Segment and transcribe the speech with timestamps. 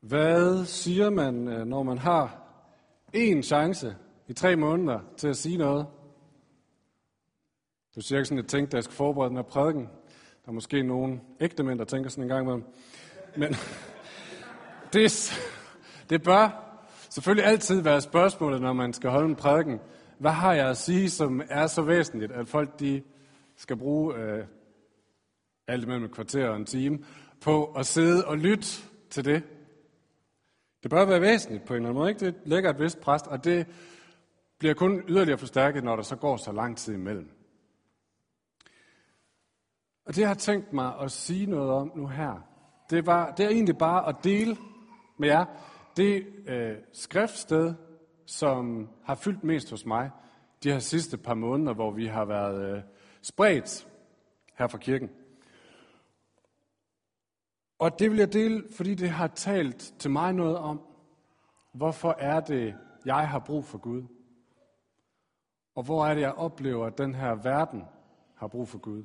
[0.00, 2.40] Hvad siger man, øh, når man har
[3.16, 3.96] én chance
[4.28, 5.86] i tre måneder til at sige noget?
[7.96, 9.82] Du siger ikke sådan, at jeg tænkte, at jeg skal forberede den her prædiken.
[10.44, 12.64] Der er måske nogle ægte mænd, der tænker sådan en gang imellem.
[13.36, 13.54] Men
[14.92, 15.32] det,
[16.10, 16.64] det bør
[17.10, 19.80] selvfølgelig altid være spørgsmålet, når man skal holde en prædiken.
[20.18, 23.02] Hvad har jeg at sige, som er så væsentligt, at folk de
[23.56, 24.44] skal bruge øh,
[25.68, 26.98] alt mellem et kvarter og en time
[27.40, 28.66] på at sidde og lytte
[29.10, 29.42] til det?
[30.88, 32.26] Det bør være væsentligt på en eller anden måde, ikke?
[32.26, 33.66] Det lægger et vist præst, og det
[34.58, 37.30] bliver kun yderligere forstærket, når der så går så lang tid imellem.
[40.06, 42.48] Og det jeg har tænkt mig at sige noget om nu her,
[42.90, 44.56] det, var, det er egentlig bare at dele
[45.18, 45.44] med jer
[45.96, 47.74] det øh, skriftsted,
[48.26, 50.10] som har fyldt mest hos mig
[50.62, 52.82] de her sidste par måneder, hvor vi har været øh,
[53.22, 53.88] spredt
[54.54, 55.10] her fra kirken.
[57.78, 60.80] Og det vil jeg dele, fordi det har talt til mig noget om,
[61.72, 64.02] hvorfor er det, jeg har brug for Gud?
[65.74, 67.84] Og hvor er det, jeg oplever, at den her verden
[68.34, 69.04] har brug for Gud?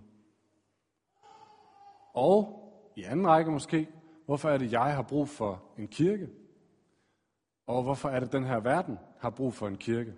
[2.13, 2.59] Og
[2.95, 3.89] i anden række måske,
[4.25, 6.29] hvorfor er det, jeg har brug for en kirke?
[7.67, 10.13] Og hvorfor er det, den her verden har brug for en kirke?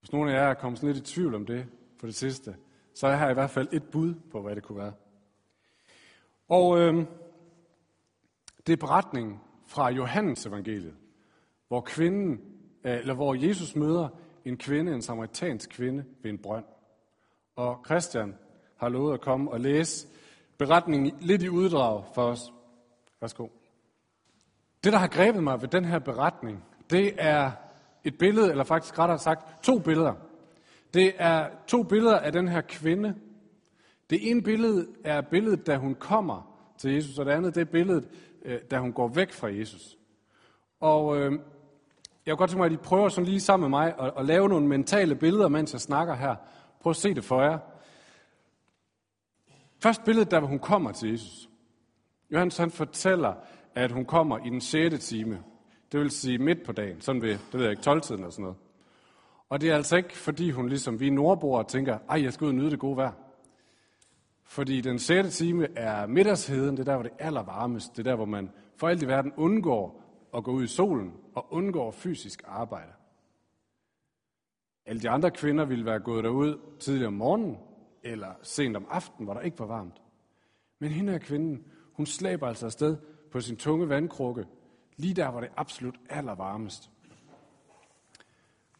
[0.00, 1.66] Hvis nogen af jer er kommet lidt i tvivl om det
[2.00, 2.56] for det sidste,
[2.94, 4.92] så er her i hvert fald et bud på, hvad det kunne være.
[6.48, 7.06] Og øh,
[8.66, 10.94] det er beretningen fra Johannes evangeliet,
[11.68, 12.40] hvor kvinden,
[12.84, 14.08] øh, eller hvor Jesus møder
[14.44, 16.64] en kvinde, en samaritansk kvinde ved en brønd.
[17.56, 18.34] Og Christian
[18.76, 20.08] har lovet at komme og læse
[20.58, 22.52] beretningen lidt i uddrag for os.
[23.20, 23.48] Værsgo.
[24.84, 27.50] Det, der har grebet mig ved den her beretning, det er
[28.04, 30.14] et billede, eller faktisk rettere sagt to billeder.
[30.94, 33.14] Det er to billeder af den her kvinde.
[34.12, 37.64] Det ene billede er billedet, da hun kommer til Jesus, og det andet det er
[37.64, 38.08] billedet,
[38.44, 39.98] øh, da hun går væk fra Jesus.
[40.80, 41.32] Og øh,
[42.26, 44.26] jeg kunne godt tænke mig, at I prøver sådan lige sammen med mig at, at
[44.26, 46.36] lave nogle mentale billeder, mens jeg snakker her.
[46.80, 47.58] Prøv at se det for jer.
[49.82, 51.48] Først billedet, da hun kommer til Jesus.
[52.30, 53.34] Johannes han fortæller,
[53.74, 55.08] at hun kommer i den 6.
[55.08, 55.42] time.
[55.92, 58.42] Det vil sige midt på dagen, sådan ved, det ved jeg ikke, 12-tiden eller sådan
[58.42, 58.58] noget.
[59.48, 62.50] Og det er altså ikke, fordi hun ligesom vi nordboere tænker, ej, jeg skal ud
[62.50, 63.12] og nyde det gode vejr.
[64.52, 65.36] Fordi den 6.
[65.36, 67.96] time er middagsheden, det er der, hvor det er allervarmest.
[67.96, 70.02] Det er der, hvor man for alt i verden undgår
[70.34, 72.92] at gå ud i solen og undgår fysisk arbejde.
[74.86, 77.58] Alle de andre kvinder ville være gået derud tidligere om morgenen,
[78.02, 80.02] eller sent om aftenen, hvor der ikke var varmt.
[80.78, 82.96] Men hende her kvinden, hun slæber altså afsted
[83.30, 84.46] på sin tunge vandkrukke,
[84.96, 86.90] lige der, hvor det er absolut allervarmest.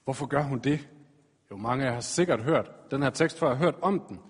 [0.04, 0.88] Hvorfor gør hun det?
[1.50, 4.20] Jo, mange af jer har sikkert hørt den her tekst før, har hørt om den.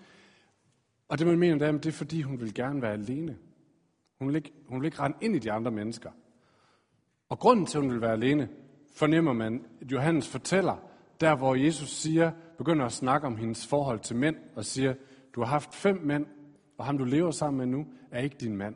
[1.13, 3.39] Og det man mener, det er, det er fordi, hun vil gerne være alene.
[4.19, 6.11] Hun vil, ikke, hun vil ikke rende ind i de andre mennesker.
[7.29, 8.49] Og grunden til, at hun vil være alene,
[8.95, 10.77] fornemmer man, at Johannes fortæller,
[11.21, 14.95] der hvor Jesus siger, begynder at snakke om hendes forhold til mænd, og siger,
[15.35, 16.27] du har haft fem mænd,
[16.79, 18.75] og ham du lever sammen med nu, er ikke din mand.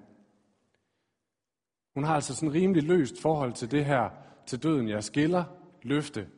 [1.94, 4.10] Hun har altså sådan rimelig løst forhold til det her,
[4.46, 5.44] til døden, jeg skiller,
[5.82, 6.28] løfte.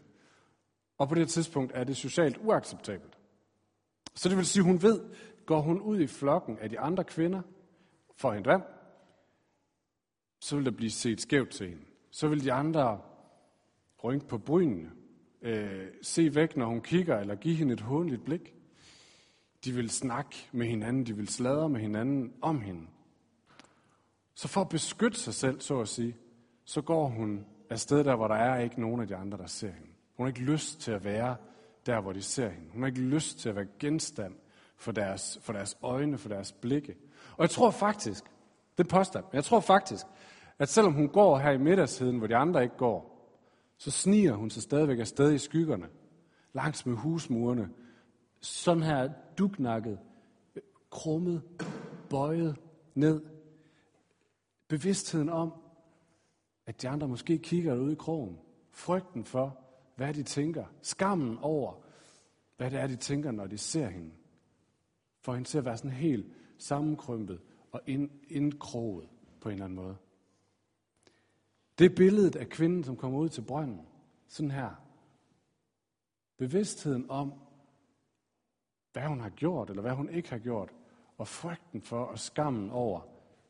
[0.98, 3.18] Og på det tidspunkt er det socialt uacceptabelt.
[4.18, 5.00] Så det vil sige, hun ved,
[5.48, 7.42] går hun ud i flokken af de andre kvinder
[8.16, 8.62] for hende vand,
[10.40, 11.82] så vil der blive set skævt til hende.
[12.10, 13.00] Så vil de andre
[14.04, 14.90] rynke på brynene,
[15.42, 18.54] øh, se væk, når hun kigger, eller give hende et håndligt blik.
[19.64, 22.86] De vil snakke med hinanden, de vil sladre med hinanden om hende.
[24.34, 26.16] Så for at beskytte sig selv, så at sige,
[26.64, 29.70] så går hun afsted der, hvor der er ikke nogen af de andre, der ser
[29.70, 29.90] hende.
[30.16, 31.36] Hun har ikke lyst til at være
[31.86, 32.70] der, hvor de ser hende.
[32.72, 34.34] Hun har ikke lyst til at være genstand
[34.78, 36.94] for deres, for deres øjne, for deres blikke.
[37.36, 38.24] Og jeg tror faktisk,
[38.78, 40.06] det påstår jeg, jeg tror faktisk,
[40.58, 43.14] at selvom hun går her i middagsheden, hvor de andre ikke går,
[43.78, 45.88] så sniger hun sig stadigvæk afsted i skyggerne,
[46.52, 47.68] langs med husmurene,
[48.40, 49.08] sådan her
[49.38, 49.98] dugnakket,
[50.90, 51.42] krummet,
[52.10, 52.56] bøjet
[52.94, 53.20] ned
[54.68, 55.52] Bevidstheden om,
[56.66, 58.38] at de andre måske kigger ud i krogen.
[58.70, 59.58] Frygten for,
[59.96, 60.64] hvad de tænker.
[60.82, 61.74] Skammen over,
[62.56, 64.10] hvad det er, de tænker, når de ser hende
[65.28, 66.26] får hende til at være sådan helt
[66.58, 67.40] sammenkrympet
[67.72, 69.08] og ind, indkroget
[69.40, 69.96] på en eller anden måde.
[71.78, 73.86] Det er billedet af kvinden, som kommer ud til brønden.
[74.28, 74.70] Sådan her.
[76.38, 77.32] Bevidstheden om,
[78.92, 80.74] hvad hun har gjort, eller hvad hun ikke har gjort.
[81.18, 83.00] Og frygten for og skammen over,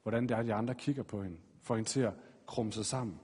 [0.03, 2.15] hvordan det er, de andre kigger på hende, får hende til at
[2.47, 3.21] krumme sig sammen.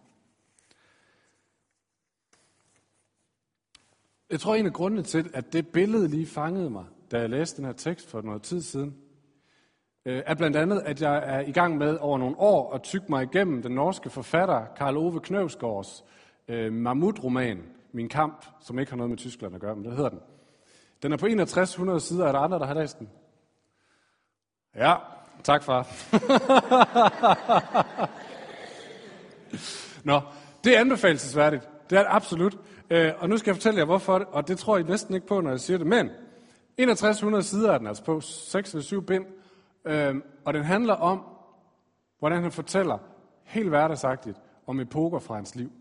[4.30, 7.56] Jeg tror, en af grundene til, at det billede lige fangede mig, da jeg læste
[7.56, 8.96] den her tekst for noget tid siden,
[10.06, 13.06] øh, er blandt andet, at jeg er i gang med over nogle år at tygge
[13.08, 16.04] mig igennem den norske forfatter Karl Ove Knøvsgaards
[16.48, 17.62] øh, Mammut-roman,
[17.92, 20.20] Min Kamp, som ikke har noget med Tyskland at gøre, men det hedder den.
[21.02, 22.26] Den er på 6100 sider.
[22.26, 23.10] Er der andre, der har læst den?
[24.76, 24.94] Ja,
[25.42, 25.86] tak far.
[30.04, 30.20] Nå,
[30.64, 31.68] det er anbefalesværdigt.
[31.90, 32.58] Det er det absolut.
[32.90, 35.40] Øh, og nu skal jeg fortælle jer, hvorfor og det tror I næsten ikke på,
[35.40, 35.86] når jeg siger det.
[35.86, 36.10] Men
[36.76, 39.24] 6100 sider er den altså på, 6 eller 7 bind,
[39.84, 41.24] øh, og den handler om,
[42.18, 42.98] hvordan han fortæller
[43.44, 45.72] helt hverdagsagtigt om epoker fra hans liv.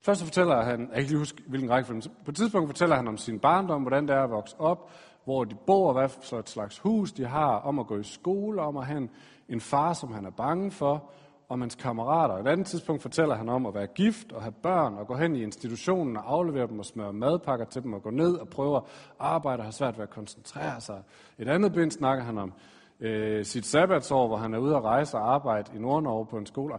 [0.00, 2.96] Først så fortæller han, jeg kan ikke lige huske, hvilken rækkefølge, på et tidspunkt fortæller
[2.96, 4.90] han om sin barndom, hvordan det er at vokse op,
[5.24, 8.62] hvor de bor, hvad for et slags hus de har, om at gå i skole,
[8.62, 9.08] om at have
[9.48, 11.10] en far, som han er bange for,
[11.48, 12.34] om hans kammerater.
[12.34, 15.36] Et andet tidspunkt fortæller han om at være gift og have børn og gå hen
[15.36, 18.76] i institutionen og aflevere dem og smøre madpakker til dem og gå ned og prøve
[18.76, 18.82] at
[19.18, 21.02] arbejde og have svært ved at koncentrere sig.
[21.38, 22.52] Et andet bind snakker han om
[23.00, 26.46] øh, sit sabbatsår, hvor han er ude at rejse og arbejde i Nordnorge på en
[26.46, 26.74] skole.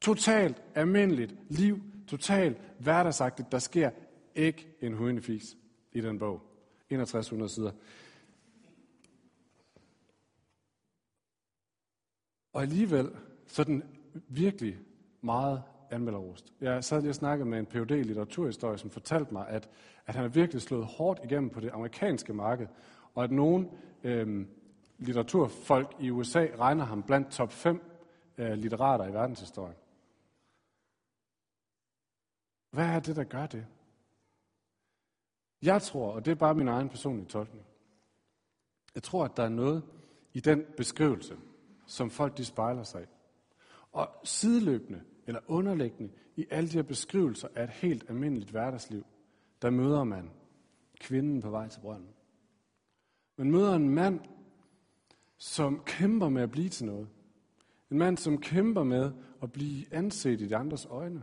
[0.00, 3.52] Totalt almindeligt liv, totalt hverdagsagtigt.
[3.52, 3.90] Der sker
[4.34, 5.56] ikke en hundefis
[5.92, 6.40] i den bog.
[6.88, 7.70] 6100 sider.
[12.52, 13.10] Og alligevel
[13.52, 13.80] så
[14.28, 14.78] virkelig
[15.20, 16.52] meget anmelderost.
[16.60, 19.68] Jeg sad lige og snakkede med en phd i litteraturhistorie, som fortalte mig, at,
[20.06, 22.66] at han har virkelig slået hårdt igennem på det amerikanske marked,
[23.14, 23.68] og at nogle
[24.04, 24.46] øh,
[24.98, 27.82] litteraturfolk i USA regner ham blandt top 5
[28.38, 29.76] øh, litterater i verdenshistorien.
[32.70, 33.66] Hvad er det, der gør det?
[35.62, 37.66] Jeg tror, og det er bare min egen personlige tolkning,
[38.94, 39.82] jeg tror, at der er noget
[40.32, 41.36] i den beskrivelse,
[41.86, 43.06] som folk de spejler sig i.
[43.92, 49.06] Og sideløbende eller underliggende i alle de her beskrivelser af et helt almindeligt hverdagsliv,
[49.62, 50.30] der møder man
[51.00, 52.08] kvinden på vej til brønden.
[53.38, 54.20] Man møder en mand,
[55.36, 57.08] som kæmper med at blive til noget.
[57.90, 59.12] En mand, som kæmper med
[59.42, 61.22] at blive anset i de andres øjne.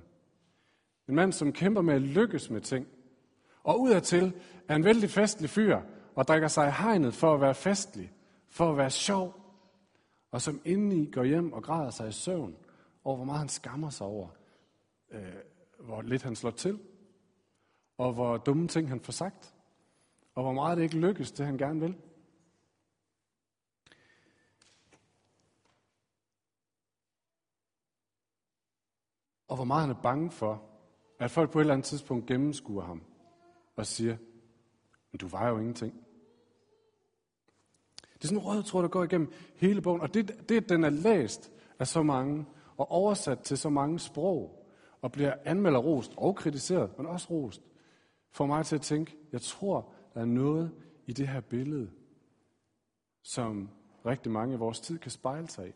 [1.09, 2.87] En mand, som kæmper med at lykkes med ting.
[3.63, 4.33] Og udadtil
[4.67, 5.81] er en vældig festlig fyr,
[6.15, 8.13] og drikker sig i hegnet for at være festlig,
[8.49, 9.38] for at være sjov,
[10.31, 12.57] og som indeni går hjem og græder sig i søvn
[13.03, 14.29] over, hvor meget han skammer sig over,
[15.11, 15.35] øh,
[15.79, 16.79] hvor lidt han slår til,
[17.97, 19.55] og hvor dumme ting han får sagt,
[20.35, 21.97] og hvor meget det ikke lykkes, det han gerne vil.
[29.47, 30.63] Og hvor meget han er bange for,
[31.19, 33.03] at folk på et eller andet tidspunkt gennemskuer ham
[33.75, 34.17] og siger,
[35.11, 36.08] men du var jo ingenting.
[38.19, 40.83] Det er sådan en rød tråd, der går igennem hele bogen, og det, det den
[40.83, 42.45] er læst af så mange,
[42.77, 44.65] og oversat til så mange sprog,
[45.01, 47.61] og bliver anmeldt rost og kritiseret, men også rost,
[48.31, 50.71] får mig til at tænke, jeg tror, der er noget
[51.07, 51.91] i det her billede,
[53.23, 53.69] som
[54.05, 55.73] rigtig mange i vores tid kan spejle sig i.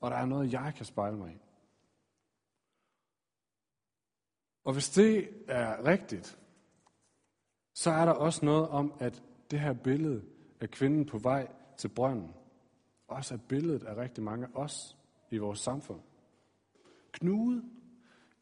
[0.00, 1.38] Og der er noget, jeg kan spejle mig i.
[4.64, 6.38] Og hvis det er rigtigt,
[7.74, 10.24] så er der også noget om, at det her billede
[10.60, 12.34] af kvinden på vej til brønden,
[13.08, 14.96] også er billedet af rigtig mange af os
[15.30, 16.00] i vores samfund.
[17.12, 17.62] Knude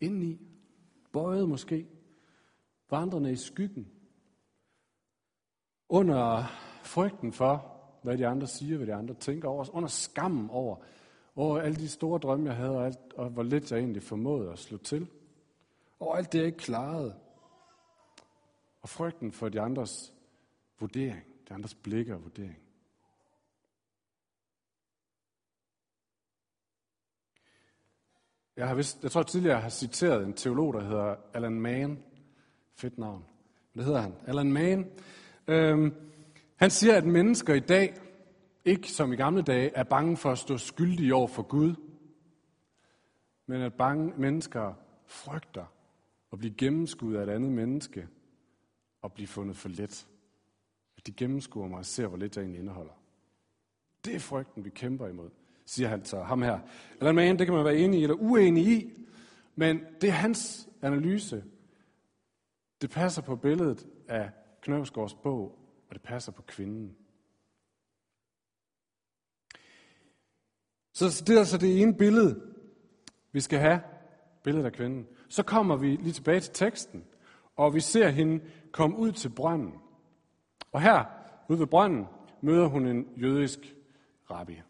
[0.00, 0.40] indeni,
[1.12, 1.86] bøjet måske,
[2.90, 3.92] vandrende i skyggen,
[5.88, 6.44] under
[6.82, 10.76] frygten for, hvad de andre siger, hvad de andre tænker over, under skammen over,
[11.36, 14.52] over alle de store drømme, jeg havde, og, alt, og hvor lidt jeg egentlig formåede
[14.52, 15.08] at slå til.
[16.00, 17.16] Og alt det, jeg ikke klarede.
[18.82, 20.14] Og frygten for de andres
[20.80, 22.61] vurdering, de andres blikke og vurdering.
[28.62, 31.98] Jeg, har vist, jeg tror tidligere, jeg har citeret en teolog, der hedder Alan Mann.
[32.74, 33.24] Fedt navn.
[33.74, 34.14] Det hedder han.
[34.26, 34.86] Alan Mann.
[35.46, 35.94] Øhm,
[36.56, 37.94] han siger, at mennesker i dag,
[38.64, 41.74] ikke som i gamle dage, er bange for at stå skyldige over for Gud,
[43.46, 44.74] men at bange mennesker
[45.06, 45.64] frygter
[46.32, 48.08] at blive gennemskuddet af et andet menneske
[49.02, 50.06] og blive fundet for let.
[50.96, 52.94] At de gennemskuer mig og ser, hvor lidt jeg egentlig indeholder.
[54.04, 55.30] Det er frygten, vi kæmper imod
[55.66, 56.58] siger han så ham her.
[56.98, 59.06] Eller man, det kan man være enig i eller uenig i,
[59.54, 61.44] men det er hans analyse.
[62.80, 66.96] Det passer på billedet af Knøvsgaards bog, og det passer på kvinden.
[70.92, 72.52] Så det er altså det ene billede,
[73.32, 73.80] vi skal have,
[74.44, 75.06] billedet af kvinden.
[75.28, 77.04] Så kommer vi lige tilbage til teksten,
[77.56, 79.74] og vi ser hende komme ud til brønden.
[80.72, 81.04] Og her,
[81.48, 82.06] ude ved brønden,
[82.40, 83.58] møder hun en jødisk
[84.30, 84.62] rabbi.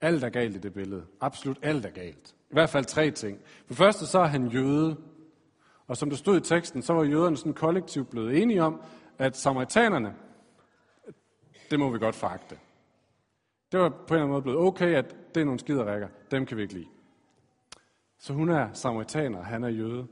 [0.00, 1.04] Alt er galt i det billede.
[1.20, 2.34] Absolut alt er galt.
[2.50, 3.40] I hvert fald tre ting.
[3.66, 4.96] For første så er han jøde.
[5.86, 8.80] Og som der stod i teksten, så var jøderne sådan kollektivt blevet enige om,
[9.18, 10.14] at samaritanerne,
[11.70, 12.58] det må vi godt fakte.
[13.72, 16.08] Det var på en eller anden måde blevet okay, at det er nogle skiderækker.
[16.30, 16.88] Dem kan vi ikke lide.
[18.18, 20.06] Så hun er samaritaner, han er jøde.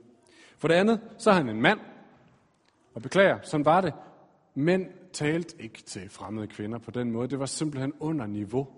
[0.59, 1.81] For det andet, så er han en mand.
[2.95, 3.95] Og beklager, sådan var det.
[4.55, 7.29] Mænd talte ikke til fremmede kvinder på den måde.
[7.29, 8.69] Det var simpelthen under niveau.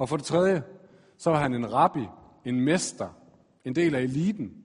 [0.00, 0.62] Og for det tredje,
[1.16, 2.06] så var han en rabbi,
[2.44, 3.12] en mester,
[3.64, 4.64] en del af eliten.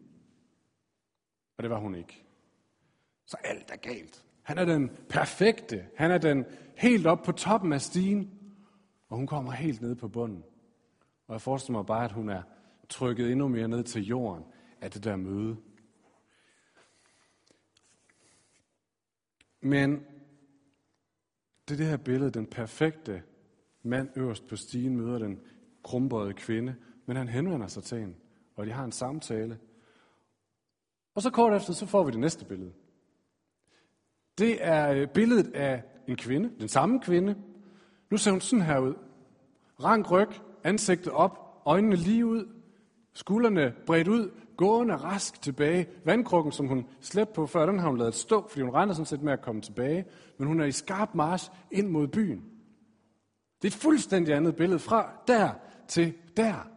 [1.57, 2.25] Og det var hun ikke.
[3.25, 4.25] Så alt er galt.
[4.43, 5.85] Han er den perfekte.
[5.95, 6.45] Han er den
[6.77, 8.39] helt op på toppen af stigen.
[9.09, 10.43] Og hun kommer helt ned på bunden.
[11.27, 12.41] Og jeg forestiller mig bare, at hun er
[12.89, 14.43] trykket endnu mere ned til jorden
[14.81, 15.57] af det der møde.
[19.61, 19.91] Men
[21.67, 23.23] det er det her billede, den perfekte
[23.85, 25.39] mand øverst på stigen møder den
[25.83, 26.75] krumbøjede kvinde,
[27.05, 28.15] men han henvender sig til hende,
[28.55, 29.57] og de har en samtale.
[31.15, 32.71] Og så kort efter, så får vi det næste billede.
[34.37, 37.35] Det er øh, billedet af en kvinde, den samme kvinde.
[38.11, 38.93] Nu ser hun sådan her ud.
[39.83, 40.29] Rank ryg,
[40.63, 42.45] ansigtet op, øjnene lige ud,
[43.13, 45.87] skuldrene bredt ud, gående rask tilbage.
[46.05, 49.05] Vandkrukken, som hun slæbte på før, den har hun lavet stå, fordi hun regner sådan
[49.05, 50.05] set med at komme tilbage.
[50.37, 52.54] Men hun er i skarp march ind mod byen.
[53.61, 55.53] Det er et fuldstændig andet billede fra der
[55.87, 56.71] til der.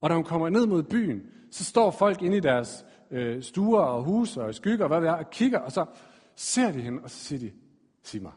[0.00, 3.80] Og da hun kommer ned mod byen, så står folk inde i deres øh, stuer
[3.80, 5.86] og huse og skygger og hvad det er, og kigger, og så
[6.36, 7.52] ser de hende, og så siger de,
[8.02, 8.32] sig mig,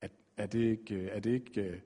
[0.00, 1.80] er, er det ikke, øh, er det ikke øh,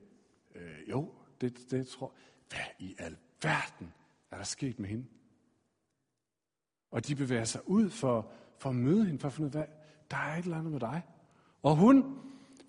[0.55, 2.13] øh, jo, det, det tror
[2.49, 3.93] hvad i alverden
[4.31, 5.05] er der sket med hende?
[6.91, 9.59] Og de bevæger sig ud for, for at møde hende, for at finde ud af,
[9.59, 9.67] hvad,
[10.11, 11.01] der er et eller andet med dig.
[11.63, 12.19] Og hun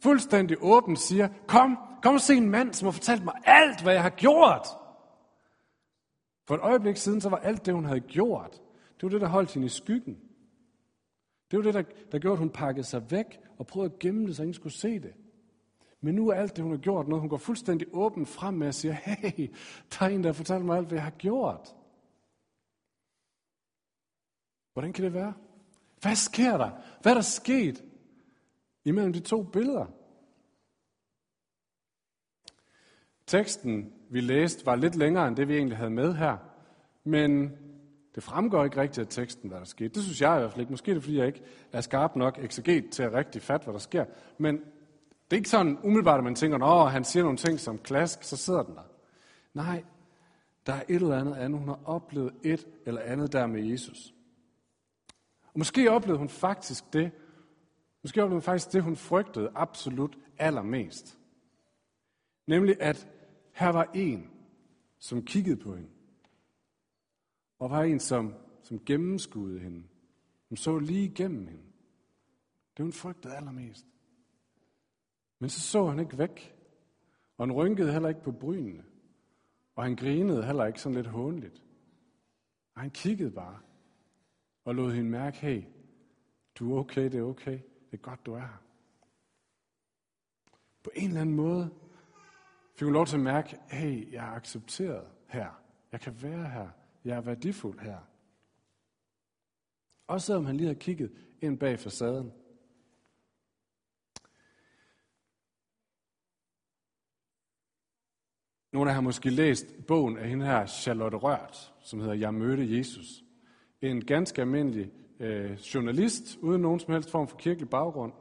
[0.02, 3.92] fuldstændig åben siger, kom, kom og se en mand, som har fortalt mig alt, hvad
[3.92, 4.66] jeg har gjort.
[6.46, 8.52] For et øjeblik siden, så var alt det, hun havde gjort,
[8.94, 10.18] det var det, der holdt hende i skyggen.
[11.50, 14.26] Det var det, der, der gjorde, at hun pakkede sig væk og prøvede at gemme
[14.26, 15.14] det, så ingen skulle se det.
[16.00, 18.68] Men nu er alt det, hun har gjort, noget hun går fuldstændig åben frem med
[18.68, 19.50] og siger, hey,
[19.90, 21.74] der er en, der har fortalt mig alt, hvad jeg har gjort.
[24.72, 25.34] Hvordan kan det være?
[26.00, 26.70] Hvad sker der?
[27.02, 27.84] Hvad er der sket
[28.84, 29.86] imellem de to billeder?
[33.26, 36.36] Teksten, vi læste, var lidt længere end det, vi egentlig havde med her.
[37.04, 37.52] Men
[38.14, 39.88] det fremgår ikke rigtigt af teksten, hvad der skete.
[39.88, 40.72] Det synes jeg i hvert fald ikke.
[40.72, 41.42] Måske er det, fordi jeg ikke
[41.72, 44.04] er skarp nok ekseget til at rigtig fatte, hvad der sker.
[44.38, 47.78] Men det er ikke sådan umiddelbart, at man tænker, at han siger nogle ting som
[47.78, 48.82] klask, så sidder den der.
[49.54, 49.84] Nej,
[50.66, 51.58] der er et eller andet andet.
[51.58, 54.14] Hun har oplevet et eller andet der med Jesus.
[55.42, 57.10] Og måske oplevede hun faktisk det,
[58.02, 61.18] måske oplevede hun faktisk det, hun frygtede absolut allermest.
[62.46, 63.08] Nemlig, at
[63.52, 64.30] her var en,
[64.98, 65.90] som kiggede på hende.
[67.58, 69.82] Og var en, som, som gennemskuede hende.
[70.48, 71.62] Som så lige igennem hende.
[72.76, 73.86] Det hun frygtede allermest.
[75.38, 76.56] Men så så han ikke væk.
[77.36, 78.84] Og han rynkede heller ikke på brynene.
[79.74, 81.62] Og han grinede heller ikke sådan lidt hånligt.
[82.74, 83.58] Og han kiggede bare.
[84.64, 85.62] Og lod hende mærke, hey,
[86.54, 87.58] du er okay, det er okay.
[87.90, 88.62] Det er godt, du er her.
[90.82, 91.70] På en eller anden måde
[92.74, 95.62] fik hun lov til at mærke, hey, jeg er accepteret her.
[95.92, 96.68] Jeg kan være her.
[97.04, 97.98] Jeg er værdifuld her.
[100.06, 102.32] Også selvom han lige har kigget ind bag facaden.
[108.72, 112.34] Nogle af jer har måske læst bogen af hende her, Charlotte Rørt, som hedder Jeg
[112.34, 113.24] mødte Jesus.
[113.80, 118.12] En ganske almindelig øh, journalist, uden nogen som helst form for kirkelig baggrund,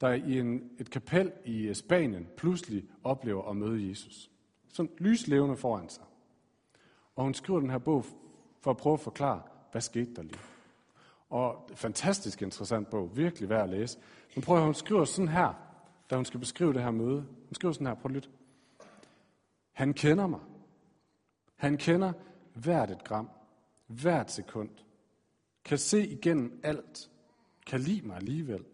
[0.00, 4.30] der i en, et kapel i øh, Spanien pludselig oplever at møde Jesus.
[4.68, 6.04] Sådan lyslevende foran sig.
[7.16, 8.04] Og hun skriver den her bog
[8.60, 10.38] for at prøve at forklare, hvad skete der lige.
[11.30, 13.98] Og fantastisk interessant bog, virkelig værd at læse.
[14.34, 15.52] Men prøv at hun skriver sådan her,
[16.10, 17.20] da hun skal beskrive det her møde.
[17.20, 18.28] Hun skriver sådan her, prøv at lytte.
[19.72, 20.40] Han kender mig.
[21.56, 22.12] Han kender
[22.54, 23.30] hvert et gram,
[23.86, 24.70] hvert sekund.
[25.64, 27.10] Kan se igennem alt.
[27.66, 28.64] Kan lide mig alligevel.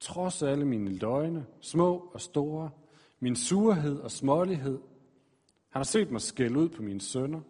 [0.00, 2.70] Trods alle mine løgne, små og store,
[3.20, 4.78] min surhed og smålighed.
[5.68, 7.40] Han har set mig skælde ud på mine sønner.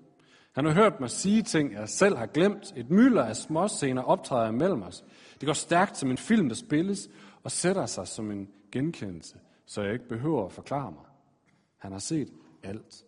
[0.52, 2.72] Han har hørt mig sige ting, jeg selv har glemt.
[2.76, 5.04] Et mylder af småscener optræder imellem os.
[5.40, 7.10] Det går stærkt som en film, der spilles,
[7.42, 11.04] og sætter sig som en genkendelse, så jeg ikke behøver at forklare mig.
[11.78, 12.32] Han har set
[12.62, 13.04] alt.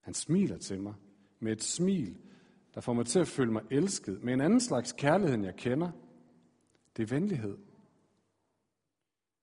[0.00, 0.94] Han smiler til mig
[1.40, 2.16] med et smil,
[2.74, 5.56] der får mig til at føle mig elsket, med en anden slags kærlighed, end jeg
[5.56, 5.90] kender.
[6.96, 7.58] Det er venlighed.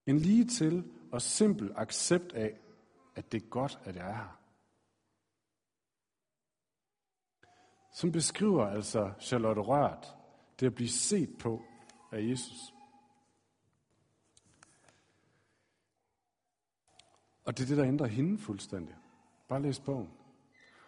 [0.05, 2.59] En lige til og simpel accept af,
[3.15, 4.39] at det er godt, at jeg er her.
[7.93, 10.15] Som beskriver altså Charlotte Rørt
[10.59, 11.61] det at blive set på
[12.11, 12.73] af Jesus.
[17.45, 18.95] Og det er det, der ændrer hende fuldstændig.
[19.47, 20.09] Bare læs bogen.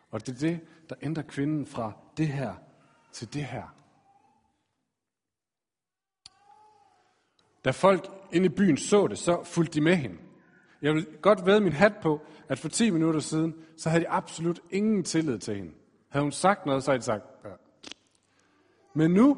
[0.10, 2.56] Og det er det, der ændrer kvinden fra det her
[3.12, 3.77] til det her.
[7.65, 10.17] Da folk inde i byen så det, så fulgte de med hende.
[10.82, 14.10] Jeg vil godt væde min hat på, at for 10 minutter siden, så havde de
[14.10, 15.72] absolut ingen tillid til hende.
[16.10, 17.50] Havde hun sagt noget, så havde de sagt, ja.
[18.96, 19.38] Men nu,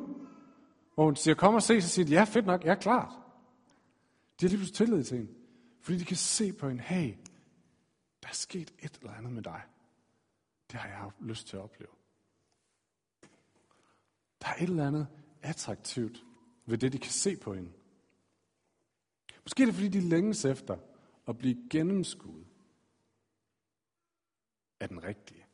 [0.96, 3.12] hvor hun siger, kom og se, så siger de, ja, fedt nok, jeg er klart.
[4.39, 5.32] De har lige pludselig tillid til hende.
[5.82, 7.13] Fordi de kan se på en, hey,
[8.24, 9.62] der er sket et eller andet med dig.
[10.72, 11.92] Det har jeg haft lyst til at opleve.
[14.42, 15.08] Der er et eller andet
[15.42, 16.26] attraktivt
[16.66, 17.72] ved det, de kan se på hende.
[19.44, 20.78] Måske er det, fordi de længes efter
[21.28, 22.46] at blive gennemskuet
[24.80, 25.46] af den rigtige.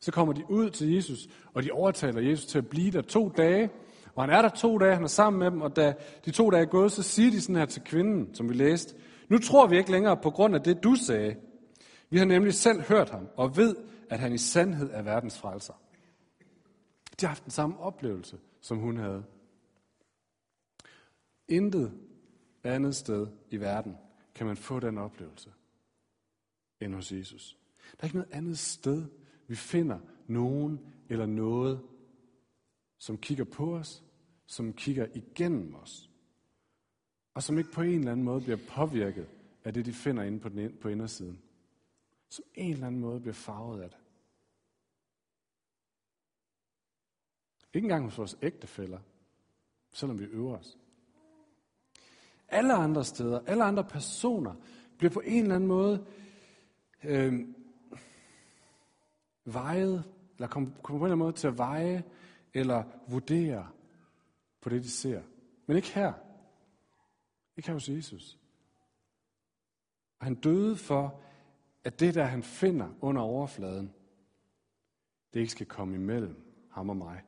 [0.00, 3.28] Så kommer de ud til Jesus, og de overtaler Jesus til at blive der to
[3.28, 3.70] dage.
[4.14, 5.94] Og han er der to dage, han er sammen med dem, og da
[6.24, 8.96] de to dage er gået, så siger de sådan her til kvinden, som vi læste.
[9.28, 11.36] Nu tror vi ikke længere på grund af det, du sagde.
[12.10, 13.76] Vi har nemlig selv hørt ham, og ved,
[14.10, 15.74] at han i sandhed er verdens frelser.
[17.20, 19.24] De har haft den samme oplevelse, som hun havde.
[21.48, 21.92] Intet
[22.64, 23.96] andet sted i verden
[24.34, 25.52] kan man få den oplevelse
[26.80, 27.58] end hos Jesus.
[27.90, 29.06] Der er ikke noget andet sted,
[29.46, 31.80] vi finder nogen eller noget,
[32.98, 34.04] som kigger på os,
[34.46, 36.10] som kigger igennem os,
[37.34, 39.28] og som ikke på en eller anden måde bliver påvirket
[39.64, 41.42] af det, de finder inde på, den, på indersiden.
[42.28, 43.98] Som en eller anden måde bliver farvet af det.
[47.74, 48.98] Ikke engang hos vores ægtefæller,
[49.92, 50.78] selvom vi øver os.
[52.48, 54.54] Alle andre steder, alle andre personer,
[54.98, 56.06] bliver på en eller anden måde
[57.04, 57.48] øh,
[59.44, 60.04] vejet,
[60.34, 62.04] eller kommer kom på en eller anden måde til at veje,
[62.54, 63.70] eller vurdere
[64.60, 65.22] på det, de ser.
[65.66, 66.12] Men ikke her.
[67.56, 68.38] Ikke her hos Jesus.
[70.20, 71.20] Han døde for,
[71.88, 73.94] at det, der han finder under overfladen,
[75.34, 77.24] det ikke skal komme imellem ham og mig.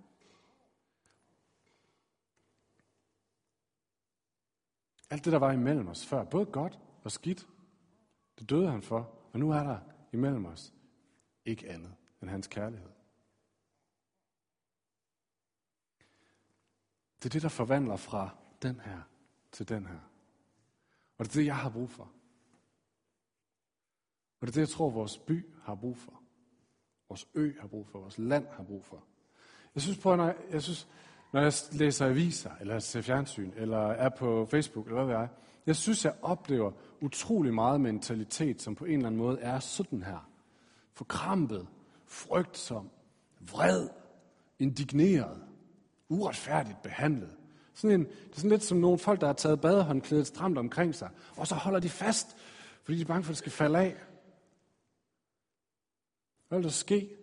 [5.10, 7.48] Alt det, der var imellem os før, både godt og skidt,
[8.38, 9.78] det døde han for, og nu er der
[10.12, 10.74] imellem os
[11.44, 12.90] ikke andet end hans kærlighed.
[17.18, 19.00] Det er det, der forvandler fra den her
[19.52, 20.00] til den her.
[21.18, 22.12] Og det er det, jeg har brug for.
[24.40, 26.20] Og det er det, jeg tror, vores by har brug for.
[27.08, 27.98] Vores ø har brug for.
[27.98, 29.04] Vores land har brug for.
[29.74, 30.88] Jeg synes, på, når jeg, jeg synes,
[31.32, 35.28] når jeg læser aviser, eller ser fjernsyn, eller er på Facebook, eller hvad det er,
[35.66, 40.02] jeg synes, jeg oplever utrolig meget mentalitet, som på en eller anden måde er sådan
[40.02, 40.30] her.
[40.92, 41.66] Forkrampet,
[42.06, 42.90] frygtsom,
[43.40, 43.88] vred,
[44.58, 45.42] indigneret,
[46.08, 47.36] uretfærdigt behandlet.
[47.74, 50.94] Sådan en, det er sådan lidt som nogle folk, der har taget badehåndklædet stramt omkring
[50.94, 52.36] sig, og så holder de fast,
[52.84, 53.96] fordi de er bange for, at det skal falde af.
[56.50, 57.16] Hvad vil der ske,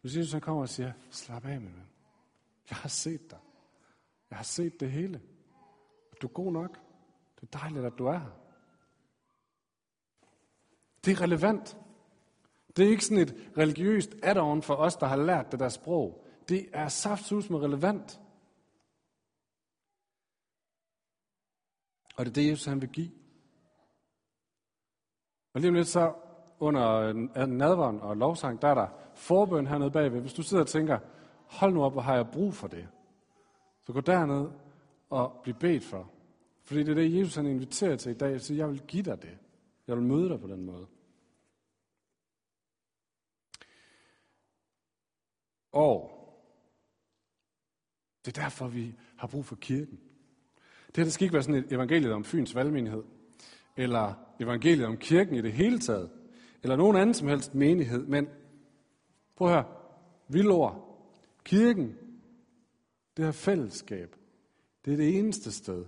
[0.00, 1.90] hvis Jesus kommer og siger, slap af, min ven.
[2.70, 3.38] Jeg har set dig.
[4.30, 5.22] Jeg har set det hele.
[6.22, 6.78] Du er god nok.
[7.40, 8.30] Det er dejligt, at du er her.
[11.04, 11.76] Det er relevant.
[12.76, 16.26] Det er ikke sådan et religiøst add-on for os, der har lært det der sprog.
[16.48, 18.20] Det er saftsus med relevant.
[22.16, 23.10] Og det er det, Jesus han vil give.
[25.52, 26.14] Og lige om lidt så,
[26.62, 27.12] under
[27.46, 30.20] nadveren og lovsang, der er der forbøn hernede bagved.
[30.20, 30.98] Hvis du sidder og tænker,
[31.46, 32.88] hold nu op, hvor har jeg brug for det?
[33.80, 34.50] Så gå derned
[35.10, 36.10] og bliv bedt for.
[36.64, 38.40] Fordi det er det, Jesus han inviterer til i dag.
[38.40, 39.38] Så jeg vil give dig det.
[39.86, 40.86] Jeg vil møde dig på den måde.
[45.72, 46.10] Og
[48.24, 50.00] det er derfor, vi har brug for kirken.
[50.86, 53.02] Det her det skal ikke være sådan et evangeliet om Fyns valgmenighed,
[53.76, 56.10] eller evangeliet om kirken i det hele taget,
[56.62, 58.28] eller nogen anden som helst menighed, men
[59.36, 59.64] prøv at høre,
[60.28, 60.98] vildord,
[61.44, 61.96] kirken,
[63.16, 64.16] det her fællesskab,
[64.84, 65.84] det er det eneste sted,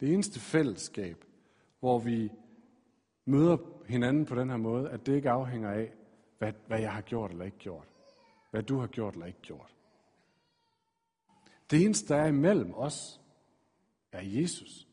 [0.00, 1.24] det eneste fællesskab,
[1.80, 2.32] hvor vi
[3.24, 5.92] møder hinanden på den her måde, at det ikke afhænger af,
[6.38, 7.88] hvad, hvad jeg har gjort eller ikke gjort.
[8.50, 9.74] Hvad du har gjort eller ikke gjort.
[11.70, 13.20] Det eneste, der er imellem os,
[14.12, 14.88] er Jesus.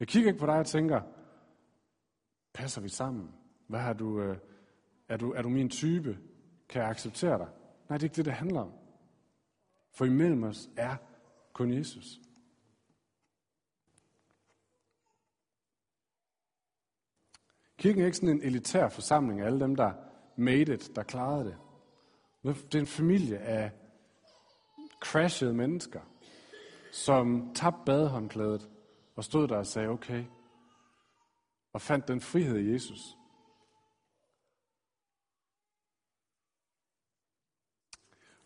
[0.00, 1.00] Jeg kigger ikke på dig og tænker,
[2.52, 3.34] passer vi sammen?
[3.72, 4.38] Hvad har du, øh,
[5.08, 6.18] er, du, er du min type?
[6.68, 7.48] Kan jeg acceptere dig?
[7.88, 8.72] Nej, det er ikke det, det handler om.
[9.94, 10.96] For imellem os er
[11.52, 12.20] kun Jesus.
[17.78, 19.92] Kirken er ikke sådan en elitær forsamling af alle dem, der
[20.36, 21.56] made it, der klarede det.
[22.44, 23.72] Det er en familie af
[25.00, 26.00] crashede mennesker,
[26.92, 28.68] som tabte badehåndklædet
[29.16, 30.24] og stod der og sagde, okay,
[31.72, 33.16] og fandt den frihed i Jesus.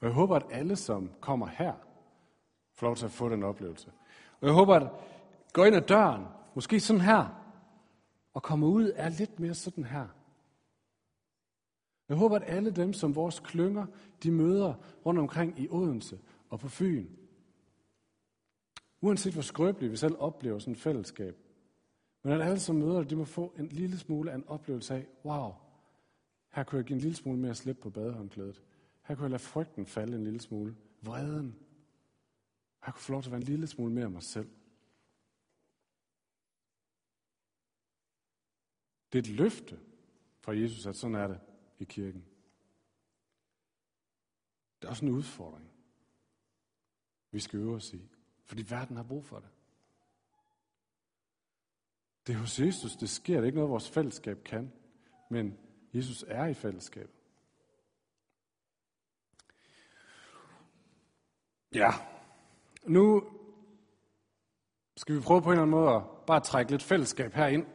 [0.01, 1.75] Og jeg håber, at alle, som kommer her,
[2.75, 3.93] får lov til at få den oplevelse.
[4.41, 4.91] Og jeg håber, at
[5.53, 7.43] gå ind ad døren, måske sådan her,
[8.35, 10.07] og komme ud er lidt mere sådan her.
[12.09, 13.87] Jeg håber, at alle dem, som vores klynger,
[14.23, 14.75] de møder
[15.07, 16.19] rundt omkring i Odense
[16.51, 17.07] og på Fyn,
[19.01, 21.37] uanset hvor skrøbeligt vi selv oplever sådan et fællesskab,
[22.23, 24.95] men at alle, som møder det, de må få en lille smule af en oplevelse
[24.95, 25.53] af, wow,
[26.53, 28.63] her kunne jeg give en lille smule mere slip på badehåndklædet.
[29.07, 30.77] Her kunne jeg lade frygten falde en lille smule.
[31.03, 31.59] Vreden.
[32.85, 34.51] Her kunne få lov til at være en lille smule mere mig selv.
[39.13, 39.81] Det er et løfte
[40.41, 41.41] fra Jesus, at sådan er det
[41.79, 42.25] i kirken.
[44.81, 45.71] Det er også en udfordring,
[47.31, 48.09] vi skal øve os i,
[48.45, 49.49] fordi verden har brug for det.
[52.27, 53.35] Det er hos Jesus, det sker.
[53.35, 54.73] Det er ikke noget, vores fællesskab kan,
[55.31, 55.59] men
[55.95, 57.16] Jesus er i fællesskab.
[61.77, 61.91] Ja,
[62.85, 63.23] nu
[64.97, 67.67] skal vi prøve på en eller anden måde at bare trække lidt fællesskab herind.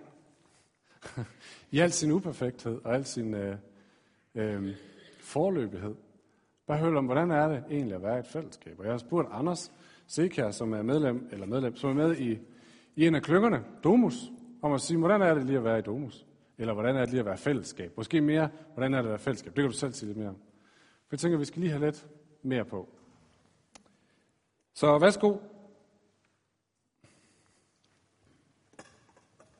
[1.72, 3.58] I al sin uperfekthed og al sin øh,
[4.36, 4.76] øh,
[5.20, 5.96] forløbighed.
[6.68, 8.80] Bare hør om, hvordan er det egentlig at være i et fællesskab?
[8.80, 9.72] Og jeg har spurgt Anders
[10.08, 12.40] Sekær, som er medlem, eller medlem, som er med i,
[12.96, 15.82] i en af klyngerne, Domus, om at sige, hvordan er det lige at være i
[15.82, 16.26] Domus?
[16.58, 17.98] Eller hvordan er det lige at være fællesskab?
[17.98, 19.56] Måske mere, hvordan er det at være fællesskab?
[19.56, 20.38] Det kan du selv sige lidt mere om.
[21.08, 22.08] For jeg tænker, vi skal lige have lidt
[22.44, 22.90] mere på.
[24.82, 25.38] Så værsgo.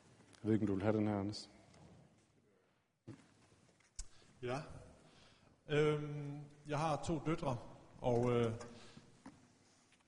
[0.08, 1.50] Jeg ved ikke, om du vil have den her, Anders.
[4.42, 4.58] Ja.
[5.68, 7.56] Øhm, jeg har to døtre,
[8.00, 8.52] og øh,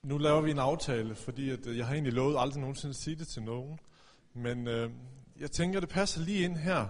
[0.02, 2.96] nu laver vi en aftale, fordi at, øh, jeg har egentlig lovet aldrig nogensinde at
[2.96, 3.78] sige det til nogen.
[4.32, 4.90] Men øh,
[5.40, 6.86] jeg tænker, det passer lige ind her.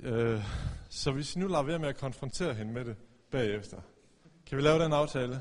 [0.00, 0.42] Øh,
[0.88, 2.96] så hvis vi nu lader være med at konfrontere hende med det
[3.30, 3.80] bagefter,
[4.46, 5.40] kan vi lave den aftale?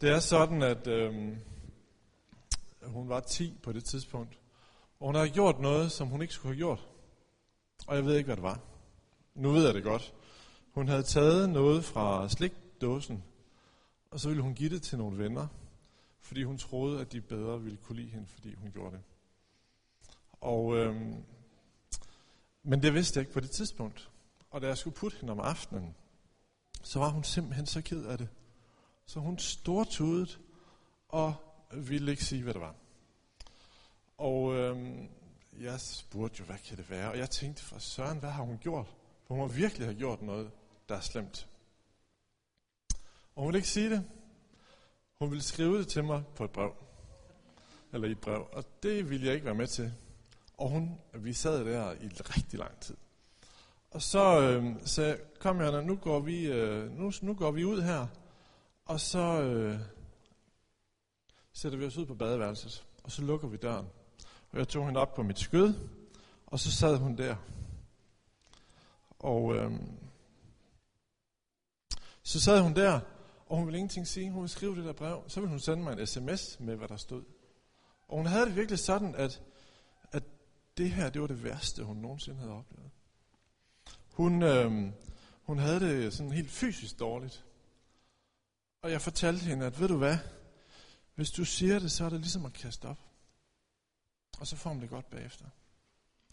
[0.00, 1.36] Det er sådan, at øh,
[2.82, 4.38] hun var 10 på det tidspunkt,
[5.00, 6.88] og hun har gjort noget, som hun ikke skulle have gjort.
[7.86, 8.60] Og jeg ved ikke, hvad det var.
[9.34, 10.14] Nu ved jeg det godt.
[10.70, 13.24] Hun havde taget noget fra slikdåsen,
[14.10, 15.46] og så ville hun give det til nogle venner,
[16.20, 19.02] fordi hun troede, at de bedre ville kunne lide hende, fordi hun gjorde det.
[20.32, 20.94] Og, øh,
[22.62, 24.10] men det vidste jeg ikke på det tidspunkt.
[24.50, 25.94] Og da jeg skulle putte hende om aftenen,
[26.82, 28.28] så var hun simpelthen så ked af det.
[29.10, 30.40] Så hun stortudet
[31.08, 31.34] og
[31.72, 32.74] ville ikke sige, hvad det var.
[34.18, 35.08] Og øhm,
[35.60, 37.10] jeg spurgte jo, hvad kan det være?
[37.10, 38.86] Og jeg tænkte, for Søren, hvad har hun gjort?
[39.26, 40.50] For hun må virkelig have gjort noget,
[40.88, 41.48] der er slemt.
[43.34, 44.04] Og hun ville ikke sige det.
[45.18, 46.74] Hun ville skrive det til mig på et brev.
[47.92, 48.48] Eller i et brev.
[48.52, 49.92] Og det ville jeg ikke være med til.
[50.56, 52.96] Og hun, vi sad der i rigtig lang tid.
[53.90, 57.82] Og så øh, sagde kom jeg, nu går vi, øh, nu, nu går vi ud
[57.82, 58.06] her.
[58.90, 59.80] Og så øh,
[61.52, 62.86] sætter vi os ud på badeværelset.
[63.04, 63.86] Og så lukker vi døren.
[64.52, 65.74] Og jeg tog hende op på mit skød.
[66.46, 67.36] Og så sad hun der.
[69.18, 69.72] Og øh,
[72.22, 73.00] så sad hun der,
[73.46, 74.30] og hun ville ingenting sige.
[74.30, 75.22] Hun ville skrive det der brev.
[75.28, 77.22] Så ville hun sende mig en sms med, hvad der stod.
[78.08, 79.42] Og hun havde det virkelig sådan, at,
[80.12, 80.22] at
[80.76, 82.90] det her, det var det værste, hun nogensinde havde oplevet.
[84.12, 84.92] Hun, øh,
[85.42, 87.44] hun havde det sådan helt fysisk dårligt.
[88.82, 90.18] Og jeg fortalte hende, at ved du hvad,
[91.14, 92.98] hvis du siger det, så er det ligesom at kaste op.
[94.38, 95.44] Og så får hun det godt bagefter.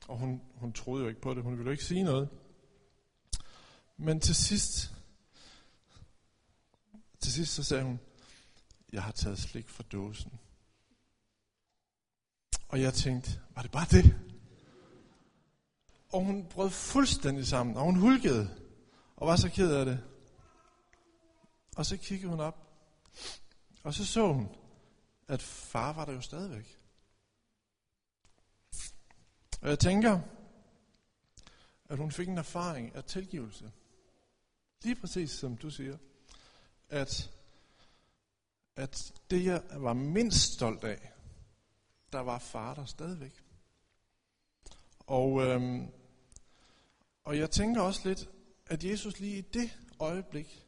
[0.08, 2.30] Og hun, hun troede jo ikke på det, hun ville jo ikke sige noget.
[3.98, 4.94] Men til sidst,
[7.20, 8.00] til sidst så sagde hun,
[8.92, 10.40] jeg har taget slik fra dåsen.
[12.70, 14.20] Og jeg tænkte, var det bare det?
[16.10, 18.58] Og hun brød fuldstændig sammen, og hun hulkede,
[19.16, 20.04] og var så ked af det.
[21.78, 22.68] Og så kiggede hun op,
[23.84, 24.50] og så så hun,
[25.28, 26.80] at far var der jo stadigvæk.
[29.62, 30.22] Og jeg tænker,
[31.90, 33.72] at hun fik en erfaring af tilgivelse.
[34.84, 35.98] Lige præcis som du siger
[36.90, 37.32] at,
[38.76, 41.12] at det, jeg var mindst stolt af,
[42.14, 43.44] der var far der stadigvæk.
[45.00, 45.92] Og, øhm,
[47.24, 48.30] og jeg tænker også lidt,
[48.66, 50.67] at Jesus lige i det øjeblik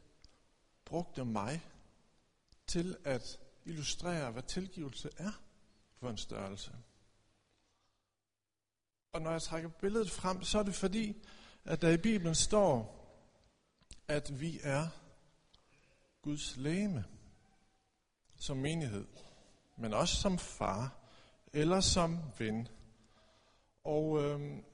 [0.90, 1.66] brugte mig
[2.66, 5.32] til at illustrere, hvad tilgivelse er
[5.96, 6.72] for en størrelse.
[9.12, 11.26] Og når jeg trækker billedet frem, så er det fordi,
[11.64, 13.00] at der i Bibelen står,
[14.08, 14.88] at vi er
[16.22, 17.04] Guds læme
[18.36, 19.06] som menighed,
[19.76, 20.96] men også som far
[21.52, 22.68] eller som ven.
[23.84, 24.64] Og, øhm,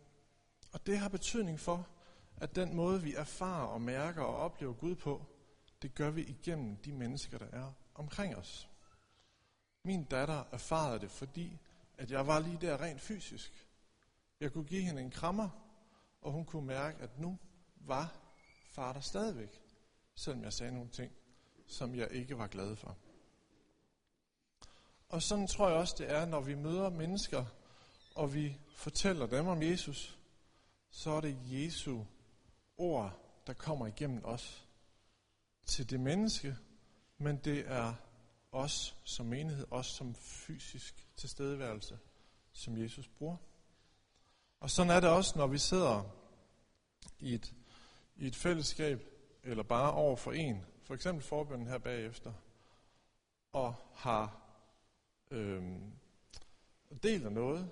[0.73, 1.89] og det har betydning for,
[2.37, 5.27] at den måde, vi erfarer og mærker og oplever Gud på,
[5.87, 8.69] det gør vi igennem de mennesker, der er omkring os.
[9.83, 11.59] Min datter erfarede det, fordi
[11.99, 13.67] at jeg var lige der rent fysisk.
[14.41, 15.49] Jeg kunne give hende en krammer,
[16.21, 17.39] og hun kunne mærke, at nu
[17.77, 18.17] var
[18.71, 19.63] far der stadigvæk,
[20.15, 21.13] selvom jeg sagde nogle ting,
[21.67, 22.97] som jeg ikke var glad for.
[25.09, 27.45] Og sådan tror jeg også, det er, når vi møder mennesker,
[28.15, 30.19] og vi fortæller dem om Jesus,
[30.91, 32.05] så er det Jesu
[32.77, 34.66] ord, der kommer igennem os
[35.67, 36.57] til det menneske,
[37.19, 37.95] men det er
[38.53, 41.99] os som menighed, os som fysisk tilstedeværelse,
[42.53, 43.37] som Jesus bruger.
[44.61, 46.03] Og sådan er det også, når vi sidder
[47.21, 47.55] i et,
[48.17, 49.03] i et fællesskab,
[49.43, 52.33] eller bare over for en, for eksempel forbønden her bagefter,
[53.53, 54.43] og har
[55.31, 55.93] øhm,
[57.03, 57.71] deler noget,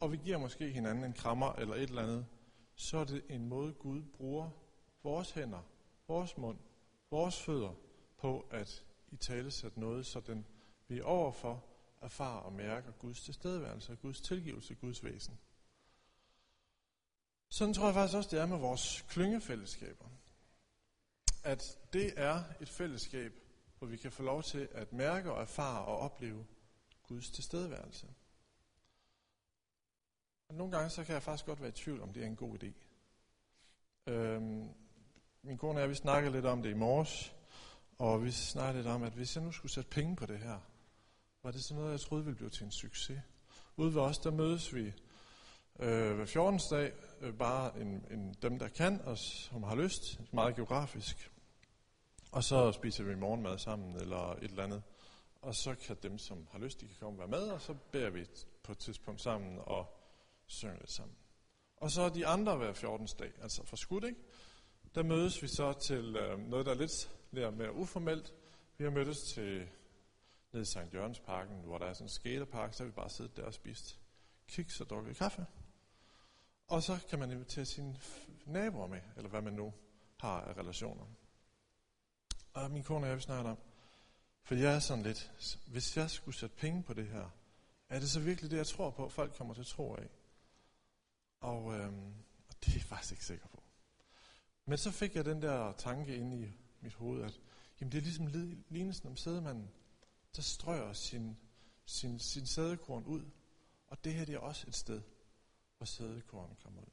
[0.00, 2.26] og vi giver måske hinanden en krammer eller et eller andet,
[2.74, 4.50] så er det en måde, Gud bruger
[5.02, 5.62] vores hænder,
[6.08, 6.58] vores mund,
[7.10, 7.74] vores fødder
[8.18, 10.46] på at i tale sætte noget, så den
[10.88, 11.64] vi overfor
[12.00, 15.38] erfarer og mærker Guds tilstedeværelse, Guds tilgivelse, Guds væsen.
[17.48, 20.04] Sådan tror jeg faktisk også, det er med vores klyngefællesskaber.
[21.44, 23.32] At det er et fællesskab,
[23.78, 26.46] hvor vi kan få lov til at mærke og erfare og opleve
[27.02, 28.06] Guds tilstedeværelse.
[30.48, 32.36] Og nogle gange så kan jeg faktisk godt være i tvivl, om det er en
[32.36, 32.72] god idé.
[34.06, 34.74] Øhm,
[35.48, 37.34] min kone og jeg, vi snakkede lidt om det i morges,
[37.98, 40.58] og vi snakkede lidt om, at hvis jeg nu skulle sætte penge på det her,
[41.42, 43.20] var det sådan noget, jeg troede ville blive til en succes.
[43.76, 44.92] Ude ved os, der mødes vi
[45.78, 46.60] øh, hver 14.
[46.70, 51.30] dag, øh, bare en, en, dem, der kan, og som har lyst, meget geografisk.
[52.32, 54.82] Og så spiser vi morgenmad sammen, eller et eller andet.
[55.42, 57.74] Og så kan dem, som har lyst, de kan komme og være med, og så
[57.92, 58.26] beder vi
[58.62, 59.98] på et tidspunkt sammen og
[60.46, 61.16] synger lidt sammen.
[61.76, 63.08] Og så de andre hver 14.
[63.18, 64.20] dag, altså for skud, ikke?
[64.98, 67.10] Der mødes vi så til øh, noget, der er lidt,
[67.56, 68.34] mere uformelt.
[68.78, 69.68] Vi har mødtes til
[70.52, 70.94] ned i St.
[70.94, 74.00] Jørgensparken, hvor der er sådan en skaterpark, så har vi bare siddet der og spist
[74.48, 75.46] kiks og drukket kaffe.
[76.68, 77.96] Og så kan man invitere sine
[78.46, 79.72] naboer med, eller hvad man nu
[80.20, 81.04] har af relationer.
[82.52, 83.58] Og min kone og jeg, vi snakker om,
[84.44, 85.30] for jeg er sådan lidt,
[85.66, 87.30] hvis jeg skulle sætte penge på det her,
[87.88, 90.08] er det så virkelig det, jeg tror på, folk kommer til at tro af?
[91.40, 92.14] Og, øhm,
[92.48, 93.57] og det er jeg faktisk ikke sikker på.
[94.68, 97.40] Men så fik jeg den der tanke ind i mit hoved, at
[97.80, 98.26] jamen, det er ligesom
[98.68, 99.70] lignelsen om sædemanden,
[100.36, 101.36] der strøger sin,
[101.84, 103.30] sin, sin sædekorn ud.
[103.86, 105.02] Og det her det er også et sted,
[105.76, 106.90] hvor sædekorn kommer ud.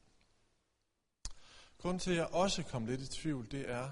[1.77, 3.89] Grunden til, at jeg også kom lidt i tvivl, det er,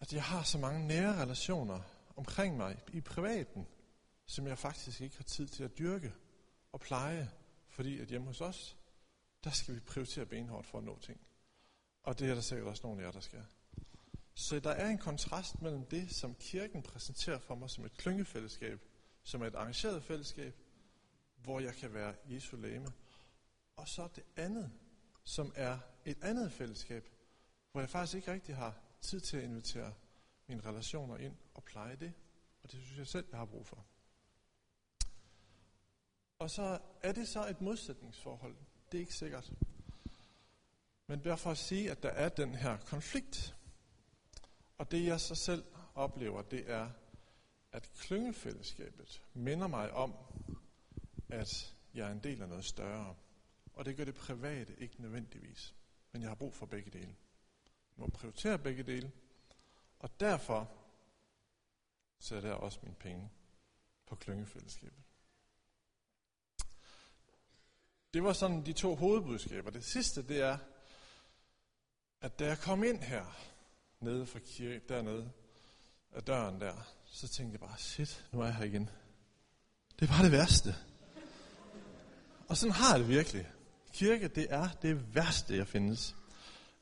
[0.00, 1.80] at jeg har så mange nære relationer
[2.16, 3.66] omkring mig i privaten,
[4.26, 6.12] som jeg faktisk ikke har tid til at dyrke
[6.72, 7.30] og pleje,
[7.68, 8.76] fordi at hjemme hos os,
[9.44, 11.20] der skal vi prioritere benhårdt for at nå ting.
[12.08, 13.44] Og det er der sikkert også nogle af jer, der skal.
[14.34, 18.80] Så der er en kontrast mellem det, som kirken præsenterer for mig som et klyngefællesskab,
[19.22, 20.54] som er et arrangeret fællesskab,
[21.36, 22.86] hvor jeg kan være Jesu læme,
[23.76, 24.72] og så det andet,
[25.24, 27.08] som er et andet fællesskab,
[27.72, 29.94] hvor jeg faktisk ikke rigtig har tid til at invitere
[30.46, 32.12] mine relationer ind og pleje det.
[32.62, 33.86] Og det synes jeg selv, jeg har brug for.
[36.38, 38.56] Og så er det så et modsætningsforhold.
[38.92, 39.52] Det er ikke sikkert.
[41.10, 43.54] Men derfor at sige, at der er den her konflikt.
[44.78, 46.90] Og det jeg så selv oplever, det er,
[47.72, 50.14] at klyngefællesskabet minder mig om,
[51.28, 53.16] at jeg er en del af noget større.
[53.74, 55.74] Og det gør det private ikke nødvendigvis.
[56.12, 57.16] Men jeg har brug for begge dele.
[57.66, 59.12] Jeg må prioritere begge dele.
[59.98, 60.70] Og derfor
[62.18, 63.30] sætter jeg også mine penge
[64.06, 65.02] på klyngefællesskabet.
[68.14, 69.70] Det var sådan de to hovedbudskaber.
[69.70, 70.58] Det sidste, det er,
[72.20, 73.24] at da jeg kom ind her,
[74.00, 75.30] nede fra kirke, dernede
[76.12, 78.90] af døren der, så tænkte jeg bare, shit, nu er jeg her igen.
[80.00, 80.74] Det er bare det værste.
[82.48, 83.50] Og sådan har jeg det virkelig.
[83.92, 86.16] Kirke, det er det værste, jeg findes.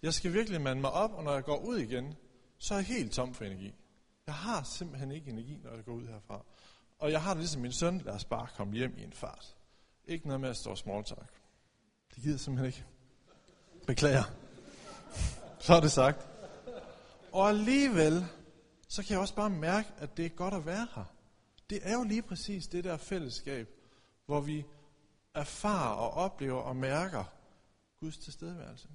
[0.03, 2.15] Jeg skal virkelig mande mig op, og når jeg går ud igen,
[2.59, 3.75] så er jeg helt tom for energi.
[4.27, 6.45] Jeg har simpelthen ikke energi, når jeg går ud herfra.
[6.99, 9.57] Og jeg har det ligesom min søn, lad os bare komme hjem i en fart.
[10.07, 11.33] Ikke noget med at stå small talk.
[12.15, 12.85] Det gider simpelthen ikke.
[13.87, 14.25] Beklager.
[15.67, 16.29] Så er det sagt.
[17.33, 18.27] Og alligevel,
[18.89, 21.05] så kan jeg også bare mærke, at det er godt at være her.
[21.71, 23.69] Det er jo lige præcis det der fællesskab,
[24.27, 24.65] hvor vi
[25.35, 27.25] erfarer og oplever og mærker
[28.01, 28.89] Guds tilstedeværelse.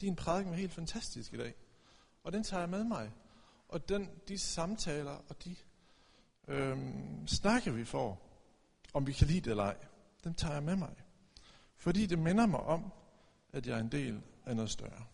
[0.00, 1.54] Din prædiken var helt fantastisk i dag.
[2.24, 3.12] Og den tager jeg med mig.
[3.68, 5.56] Og den, de samtaler og de
[6.48, 8.28] øhm, snakke, vi får,
[8.94, 9.76] om vi kan lide det eller ej,
[10.24, 10.94] dem tager jeg med mig.
[11.76, 12.92] Fordi det minder mig om,
[13.52, 15.04] at jeg er en del af noget større.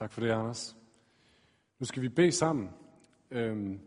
[0.00, 0.76] Tak for det, Anders.
[1.78, 2.70] Nu skal vi bede sammen
[3.30, 3.80] øhm,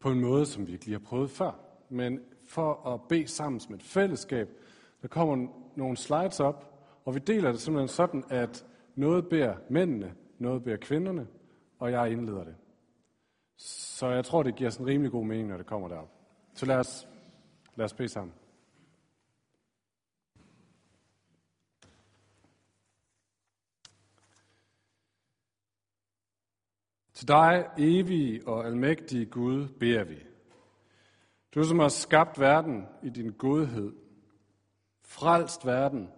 [0.00, 1.52] på en måde, som vi ikke lige har prøvet før.
[1.88, 4.48] Men for at bede sammen som et fællesskab,
[5.02, 10.14] der kommer nogle slides op, og vi deler det simpelthen sådan, at noget beder mændene,
[10.38, 11.26] noget beder kvinderne,
[11.78, 12.56] og jeg indleder det.
[13.56, 16.10] Så jeg tror, det giver sådan en rimelig god mening, når det kommer derop.
[16.54, 17.08] Så lad os,
[17.76, 18.34] lad os bede sammen.
[27.18, 30.16] Til dig, evige og almægtige Gud, beder vi.
[31.54, 33.92] Du som har skabt verden i din godhed,
[35.02, 36.08] frelst verden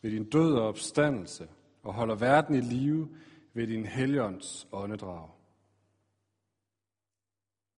[0.00, 1.48] ved din død og opstandelse,
[1.82, 3.08] og holder verden i live
[3.54, 5.28] ved din helligånds åndedrag.